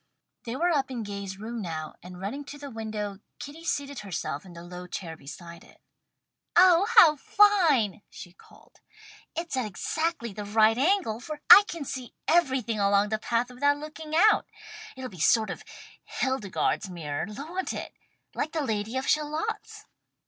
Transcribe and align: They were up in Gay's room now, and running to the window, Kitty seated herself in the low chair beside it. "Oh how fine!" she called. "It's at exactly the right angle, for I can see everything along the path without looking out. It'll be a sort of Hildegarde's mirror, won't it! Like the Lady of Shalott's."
They 0.45 0.55
were 0.55 0.71
up 0.71 0.89
in 0.89 1.03
Gay's 1.03 1.37
room 1.37 1.61
now, 1.61 1.93
and 2.01 2.19
running 2.19 2.43
to 2.45 2.57
the 2.57 2.71
window, 2.71 3.19
Kitty 3.37 3.63
seated 3.63 3.99
herself 3.99 4.45
in 4.45 4.53
the 4.53 4.63
low 4.63 4.87
chair 4.87 5.15
beside 5.15 5.63
it. 5.63 5.79
"Oh 6.55 6.87
how 6.97 7.17
fine!" 7.17 8.01
she 8.09 8.33
called. 8.33 8.79
"It's 9.35 9.55
at 9.55 9.67
exactly 9.67 10.33
the 10.33 10.43
right 10.43 10.75
angle, 10.75 11.19
for 11.19 11.39
I 11.51 11.65
can 11.67 11.85
see 11.85 12.15
everything 12.27 12.79
along 12.79 13.09
the 13.09 13.19
path 13.19 13.51
without 13.51 13.77
looking 13.77 14.15
out. 14.15 14.47
It'll 14.95 15.07
be 15.07 15.17
a 15.17 15.21
sort 15.21 15.51
of 15.51 15.63
Hildegarde's 16.03 16.89
mirror, 16.89 17.27
won't 17.29 17.71
it! 17.71 17.93
Like 18.33 18.53
the 18.53 18.63
Lady 18.63 18.97
of 18.97 19.07
Shalott's." 19.07 19.85